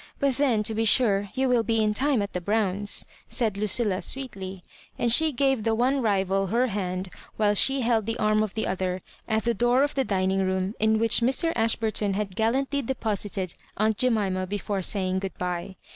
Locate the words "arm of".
8.17-8.55